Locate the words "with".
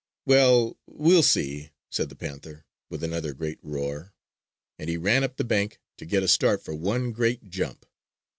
2.89-3.03